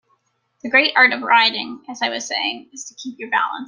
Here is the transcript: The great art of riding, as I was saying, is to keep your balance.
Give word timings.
The 0.63 0.69
great 0.71 0.95
art 0.95 1.13
of 1.13 1.21
riding, 1.21 1.85
as 1.87 2.01
I 2.01 2.09
was 2.09 2.25
saying, 2.27 2.71
is 2.73 2.85
to 2.85 2.95
keep 2.95 3.19
your 3.19 3.29
balance. 3.29 3.59